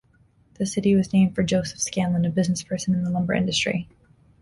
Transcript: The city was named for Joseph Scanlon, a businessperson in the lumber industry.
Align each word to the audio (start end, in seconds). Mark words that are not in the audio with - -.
The 0.55 0.65
city 0.65 0.95
was 0.95 1.13
named 1.13 1.35
for 1.35 1.43
Joseph 1.43 1.79
Scanlon, 1.79 2.25
a 2.25 2.31
businessperson 2.31 2.95
in 2.95 3.03
the 3.03 3.11
lumber 3.11 3.35
industry. 3.35 3.87